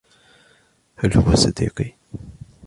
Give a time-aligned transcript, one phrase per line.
[0.95, 1.93] هل هو صديقي؟